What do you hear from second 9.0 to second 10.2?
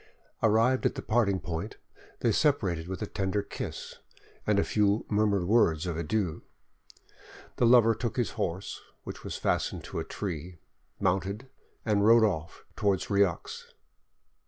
which was fastened to a